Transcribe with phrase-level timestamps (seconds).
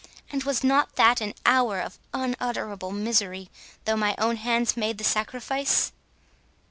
[0.31, 3.51] And was not that an hour of unutterable misery,
[3.85, 5.91] though my own hands made the sacrifice?"